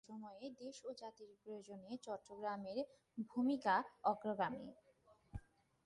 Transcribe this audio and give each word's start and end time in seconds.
যে 0.01 0.07
কোনো 0.07 0.19
সময়ে 0.19 0.47
দেশ 0.61 0.77
ও 0.83 0.99
জাতির 1.01 1.31
প্রয়োজনে 1.41 1.91
চট্টগ্রামের 2.05 2.77
ভ‚মিকা 3.27 3.75
অগ্রগামী। 4.03 4.65